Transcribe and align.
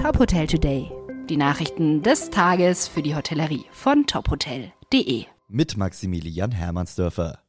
Top 0.00 0.18
Hotel 0.18 0.46
Today. 0.46 0.90
Die 1.28 1.36
Nachrichten 1.36 2.02
des 2.02 2.30
Tages 2.30 2.88
für 2.88 3.02
die 3.02 3.14
Hotellerie 3.14 3.66
von 3.70 4.06
tophotel.de. 4.06 5.26
Mit 5.46 5.76
Maximilian 5.76 6.52
Hermannsdörfer. 6.52 7.40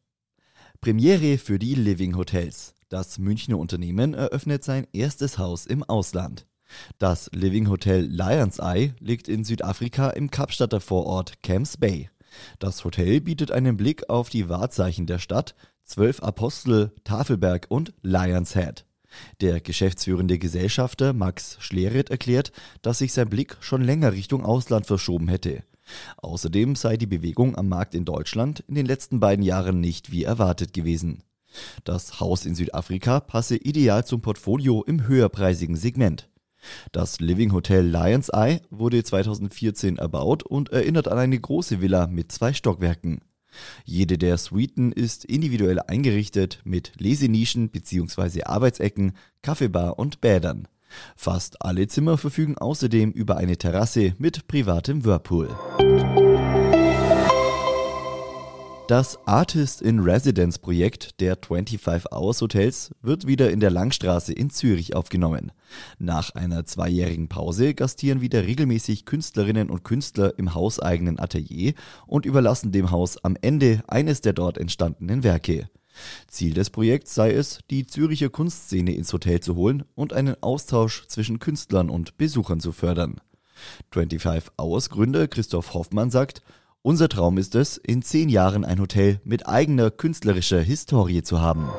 Premiere 0.82 1.38
für 1.38 1.60
die 1.60 1.76
Living 1.76 2.18
Hotels. 2.18 2.76
Das 2.90 3.20
Münchner 3.20 3.58
Unternehmen 3.58 4.14
eröffnet 4.14 4.66
sein 4.66 4.86
erstes 4.92 5.38
Haus 5.38 5.66
im 5.66 5.82
Ausland. 5.84 6.46
Das 7.00 7.30
Living 7.32 7.70
Hotel 7.70 8.02
Lions 8.02 8.60
Eye 8.60 8.96
liegt 9.00 9.30
in 9.30 9.46
Südafrika 9.46 10.10
im 10.10 10.30
Kapstadter 10.30 10.82
Vorort 10.82 11.42
Camps 11.44 11.78
Bay. 11.78 12.10
Das 12.60 12.84
Hotel 12.84 13.22
bietet 13.22 13.52
einen 13.52 13.78
Blick 13.78 14.10
auf 14.10 14.30
die 14.30 14.50
Wahrzeichen 14.50 15.08
der 15.08 15.20
Stadt, 15.20 15.56
Zwölf 15.86 16.22
Apostel, 16.22 16.92
Tafelberg 17.06 17.68
und 17.70 17.94
Lions 18.02 18.56
Head. 18.56 18.86
Der 19.42 19.62
geschäftsführende 19.62 20.40
Gesellschafter 20.40 21.14
Max 21.14 21.58
Schleret 21.60 22.10
erklärt, 22.10 22.52
dass 22.82 23.00
sich 23.00 23.14
sein 23.14 23.30
Blick 23.30 23.58
schon 23.60 23.84
länger 23.84 24.14
Richtung 24.14 24.46
Ausland 24.46 24.86
verschoben 24.86 25.28
hätte. 25.28 25.64
Außerdem 26.18 26.76
sei 26.76 26.98
die 26.98 27.08
Bewegung 27.08 27.56
am 27.56 27.68
Markt 27.68 27.96
in 27.96 28.06
Deutschland 28.06 28.62
in 28.68 28.76
den 28.76 28.86
letzten 28.86 29.20
beiden 29.20 29.44
Jahren 29.44 29.82
nicht 29.82 30.12
wie 30.12 30.24
erwartet 30.24 30.74
gewesen. 30.74 31.24
Das 31.84 32.20
Haus 32.20 32.46
in 32.46 32.56
Südafrika 32.56 33.20
passe 33.20 33.58
ideal 33.58 34.06
zum 34.06 34.22
Portfolio 34.22 34.84
im 34.84 35.08
höherpreisigen 35.08 35.76
Segment. 35.76 36.30
Das 36.92 37.20
Living 37.20 37.52
Hotel 37.54 37.86
Lions 37.86 38.30
Eye 38.30 38.62
wurde 38.70 39.04
2014 39.04 39.98
erbaut 39.98 40.44
und 40.44 40.70
erinnert 40.70 41.08
an 41.08 41.18
eine 41.18 41.40
große 41.40 41.82
Villa 41.82 42.08
mit 42.08 42.32
zwei 42.32 42.54
Stockwerken. 42.54 43.22
Jede 43.86 44.18
der 44.18 44.38
Suiten 44.38 44.92
ist 44.92 45.26
individuell 45.26 45.80
eingerichtet 45.80 46.62
mit 46.64 46.94
Lesenischen 46.98 47.70
bzw. 47.70 48.44
Arbeitsecken, 48.44 49.14
Kaffeebar 49.42 50.00
und 50.00 50.22
Bädern. 50.22 50.68
Fast 51.16 51.62
alle 51.62 51.88
Zimmer 51.88 52.18
verfügen 52.18 52.58
außerdem 52.58 53.12
über 53.12 53.38
eine 53.38 53.58
Terrasse 53.58 54.14
mit 54.18 54.48
privatem 54.48 55.06
Whirlpool. 55.06 55.50
Das 58.92 59.26
Artist 59.26 59.82
in 59.82 60.02
Residence 60.02 60.60
Projekt 60.60 61.22
der 61.22 61.38
25 61.38 62.12
Hours 62.12 62.42
Hotels 62.42 62.92
wird 63.02 63.26
wieder 63.26 63.50
in 63.50 63.62
der 63.62 63.72
Langstraße 63.72 64.34
in 64.34 64.50
Zürich 64.50 64.98
aufgenommen. 64.98 65.54
Nach 65.98 66.36
einer 66.36 66.66
zweijährigen 66.66 67.30
Pause 67.30 67.74
gastieren 67.74 68.20
wieder 68.20 68.44
regelmäßig 68.44 69.06
Künstlerinnen 69.06 69.70
und 69.70 69.86
Künstler 69.86 70.38
im 70.38 70.56
hauseigenen 70.56 71.20
Atelier 71.20 71.74
und 72.06 72.26
überlassen 72.26 72.74
dem 72.74 72.92
Haus 72.92 73.18
am 73.24 73.38
Ende 73.42 73.82
eines 73.88 74.20
der 74.20 74.34
dort 74.34 74.58
entstandenen 74.58 75.24
Werke. 75.24 75.70
Ziel 76.28 76.54
des 76.54 76.70
Projekts 76.70 77.16
sei 77.16 77.32
es, 77.32 77.60
die 77.70 77.88
Züricher 77.88 78.28
Kunstszene 78.28 78.94
ins 78.94 79.14
Hotel 79.14 79.40
zu 79.40 79.56
holen 79.56 79.86
und 79.96 80.12
einen 80.12 80.36
Austausch 80.44 81.08
zwischen 81.08 81.40
Künstlern 81.40 81.90
und 81.90 82.18
Besuchern 82.18 82.60
zu 82.60 82.74
fördern. 82.74 83.22
25 83.92 84.52
Hours 84.60 84.90
Gründer 84.90 85.30
Christoph 85.30 85.74
Hoffmann 85.74 86.12
sagt, 86.12 86.42
unser 86.84 87.10
Traum 87.10 87.38
ist 87.38 87.56
es, 87.56 87.78
in 87.78 88.02
zehn 88.02 88.30
Jahren 88.30 88.66
ein 88.66 88.80
Hotel 88.80 89.20
mit 89.24 89.48
eigener 89.48 89.92
künstlerischer 89.92 90.62
Historie 90.62 91.22
zu 91.22 91.42
haben. 91.42 91.70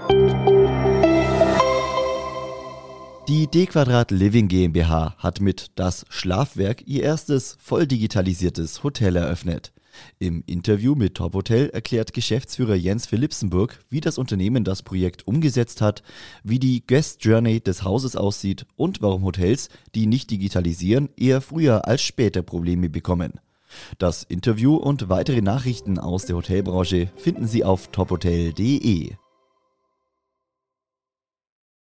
Die 3.28 3.46
D-Quadrat 3.46 4.10
Living 4.10 4.48
GmbH 4.48 5.14
hat 5.18 5.40
mit 5.40 5.70
Das 5.76 6.04
Schlafwerk 6.08 6.86
ihr 6.86 7.02
erstes 7.02 7.56
voll 7.60 7.86
digitalisiertes 7.86 8.82
Hotel 8.82 9.16
eröffnet. 9.16 9.72
Im 10.18 10.42
Interview 10.46 10.94
mit 10.94 11.16
Top 11.16 11.34
Hotel 11.34 11.68
erklärt 11.70 12.14
Geschäftsführer 12.14 12.74
Jens 12.74 13.06
Philipsenburg, 13.06 13.78
wie 13.90 14.00
das 14.00 14.18
Unternehmen 14.18 14.64
das 14.64 14.82
Projekt 14.82 15.26
umgesetzt 15.26 15.80
hat, 15.80 16.02
wie 16.42 16.58
die 16.58 16.86
Guest 16.86 17.24
Journey 17.24 17.60
des 17.60 17.84
Hauses 17.84 18.16
aussieht 18.16 18.66
und 18.76 19.02
warum 19.02 19.24
Hotels, 19.24 19.68
die 19.94 20.06
nicht 20.06 20.30
digitalisieren, 20.30 21.10
eher 21.16 21.40
früher 21.40 21.86
als 21.86 22.02
später 22.02 22.42
Probleme 22.42 22.88
bekommen. 22.88 23.34
Das 23.98 24.22
Interview 24.22 24.76
und 24.76 25.08
weitere 25.08 25.42
Nachrichten 25.42 25.98
aus 25.98 26.26
der 26.26 26.36
Hotelbranche 26.36 27.10
finden 27.16 27.46
Sie 27.46 27.64
auf 27.64 27.88
tophotel.de. 27.88 29.16